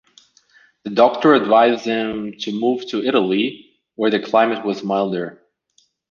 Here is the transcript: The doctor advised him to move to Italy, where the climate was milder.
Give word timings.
The 0.81 0.89
doctor 0.89 1.35
advised 1.35 1.85
him 1.85 2.33
to 2.39 2.59
move 2.59 2.87
to 2.87 3.03
Italy, 3.03 3.75
where 3.93 4.09
the 4.09 4.19
climate 4.19 4.65
was 4.65 4.83
milder. 4.83 5.43